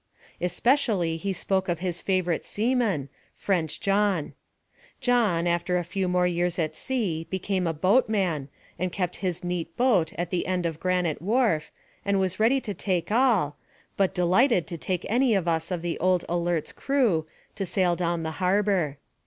Especially 0.41 1.15
he 1.15 1.31
spoke 1.31 1.69
of 1.69 1.77
his 1.77 2.01
favorite 2.01 2.43
seaman, 2.43 3.07
French 3.35 3.79
John. 3.79 4.33
John, 4.99 5.45
after 5.45 5.77
a 5.77 5.83
few 5.83 6.07
more 6.07 6.25
years 6.25 6.57
at 6.57 6.75
sea, 6.75 7.27
became 7.29 7.67
a 7.67 7.71
boatman, 7.73 8.49
and 8.79 8.91
kept 8.91 9.17
his 9.17 9.43
neat 9.43 9.77
boat 9.77 10.11
at 10.13 10.31
the 10.31 10.47
end 10.47 10.65
of 10.65 10.79
Granite 10.79 11.21
Wharf, 11.21 11.69
and 12.03 12.19
was 12.19 12.39
ready 12.39 12.59
to 12.61 12.73
take 12.73 13.11
all, 13.11 13.57
but 13.95 14.15
delighted 14.15 14.65
to 14.65 14.75
take 14.79 15.05
any 15.07 15.35
of 15.35 15.47
us 15.47 15.69
of 15.69 15.83
the 15.83 15.99
old 15.99 16.25
Alert's 16.27 16.71
crew, 16.71 17.27
to 17.53 17.63
sail 17.67 17.95
down 17.95 18.23
the 18.23 18.31
harbor. 18.41 18.97